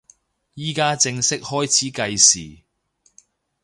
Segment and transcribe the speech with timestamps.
[0.55, 2.63] 依家正式開始計時